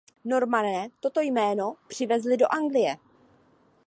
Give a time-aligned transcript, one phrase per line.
[0.25, 2.97] Normané toto jméno přivezli do Anglie.